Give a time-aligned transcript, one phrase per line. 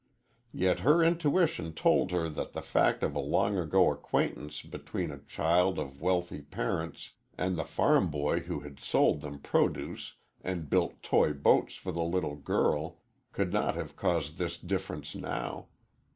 [0.55, 5.19] Yet her intuition told her that the fact of a long ago acquaintance between a
[5.19, 11.03] child of wealthy parents and the farm boy who had sold them produce and built
[11.03, 12.97] toy boats for the little girl
[13.31, 15.67] could not have caused this difference now.